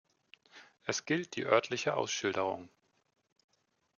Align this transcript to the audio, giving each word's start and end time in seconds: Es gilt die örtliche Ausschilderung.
Es 0.83 1.05
gilt 1.05 1.35
die 1.35 1.45
örtliche 1.45 1.95
Ausschilderung. 1.95 2.69